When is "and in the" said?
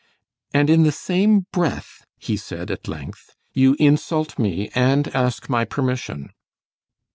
0.51-0.91